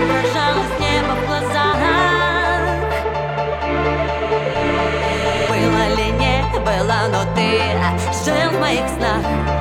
[0.00, 1.76] отражалось небо в глазах
[5.48, 7.60] Было ли не было, но ты
[8.24, 9.59] жил в моих снах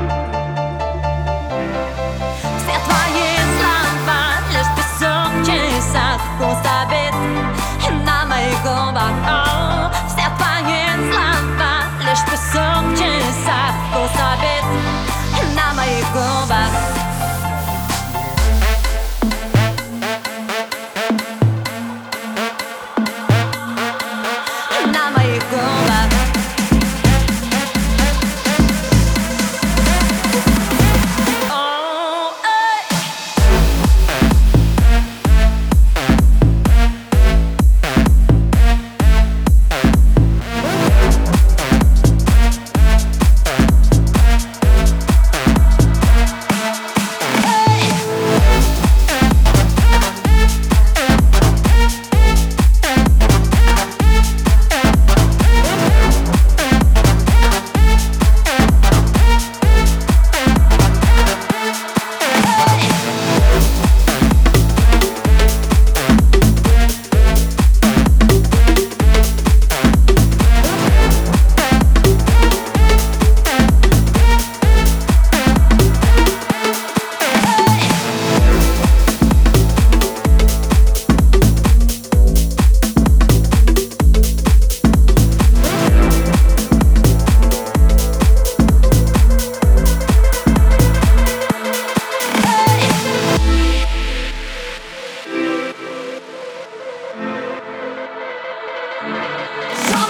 [99.49, 100.08] Some